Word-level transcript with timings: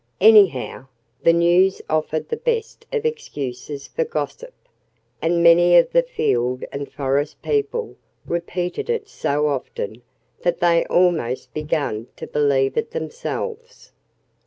Anyhow, 0.19 0.87
the 1.21 1.31
news 1.31 1.79
offered 1.87 2.29
the 2.29 2.35
best 2.35 2.87
of 2.91 3.05
excuses 3.05 3.85
for 3.87 4.03
gossip. 4.03 4.51
And 5.21 5.43
many 5.43 5.77
of 5.77 5.91
the 5.91 6.01
field 6.01 6.63
and 6.71 6.91
forest 6.91 7.39
people 7.43 7.97
repeated 8.25 8.89
it 8.89 9.07
so 9.07 9.47
often 9.47 10.01
that 10.41 10.59
they 10.59 10.87
almost 10.87 11.53
began 11.53 12.07
to 12.15 12.25
believe 12.25 12.77
it 12.77 12.89
themselves. 12.89 13.91